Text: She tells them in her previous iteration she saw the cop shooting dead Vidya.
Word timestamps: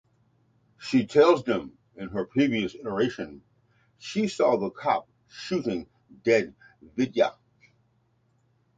She 0.79 1.05
tells 1.05 1.43
them 1.43 1.77
in 1.95 2.07
her 2.09 2.25
previous 2.25 2.73
iteration 2.73 3.43
she 3.99 4.27
saw 4.27 4.57
the 4.57 4.71
cop 4.71 5.07
shooting 5.27 5.85
dead 6.23 6.55
Vidya. 6.81 7.35